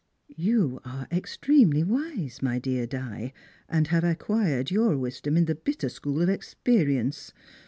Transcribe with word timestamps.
"You 0.49 0.81
are 0.83 1.07
extremely 1.11 1.83
wise, 1.83 2.41
my 2.41 2.57
dear 2.57 2.87
Di, 2.87 3.33
and 3.69 3.85
have 3.89 4.03
acquired 4.03 4.71
your 4.71 4.97
wisdom 4.97 5.37
in 5.37 5.45
the 5.45 5.53
bitter 5.53 5.89
school 5.89 6.23
of 6.23 6.27
experience. 6.29 7.31